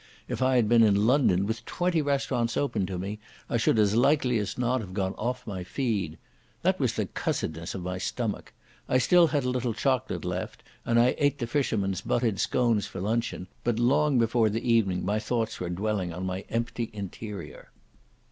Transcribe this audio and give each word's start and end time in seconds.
If 0.27 0.41
I 0.41 0.55
had 0.55 0.67
been 0.67 0.81
in 0.81 1.05
London 1.05 1.45
with 1.45 1.63
twenty 1.63 2.01
restaurants 2.01 2.57
open 2.57 2.87
to 2.87 2.97
me, 2.97 3.19
I 3.47 3.57
should 3.57 3.77
as 3.77 3.95
likely 3.95 4.39
as 4.39 4.57
not 4.57 4.81
have 4.81 4.95
gone 4.95 5.13
off 5.13 5.45
my 5.45 5.63
feed. 5.63 6.17
That 6.63 6.79
was 6.79 6.93
the 6.93 7.05
cussedness 7.05 7.75
of 7.75 7.83
my 7.83 7.99
stomach. 7.99 8.51
I 8.89 8.93
had 8.93 9.03
still 9.03 9.29
a 9.31 9.41
little 9.41 9.75
chocolate 9.75 10.25
left, 10.25 10.63
and 10.85 10.99
I 10.99 11.13
ate 11.19 11.37
the 11.37 11.45
fisherman's 11.45 12.01
buttered 12.01 12.39
scones 12.39 12.87
for 12.87 12.99
luncheon, 12.99 13.45
but 13.63 13.77
long 13.77 14.17
before 14.17 14.49
the 14.49 14.67
evening 14.67 15.05
my 15.05 15.19
thoughts 15.19 15.59
were 15.59 15.69
dwelling 15.69 16.11
on 16.11 16.25
my 16.25 16.45
empty 16.49 16.89
interior. 16.93 17.69